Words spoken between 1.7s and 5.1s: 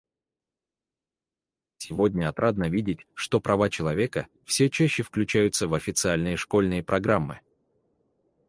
Сегодня отрадно видеть, что права человека все чаще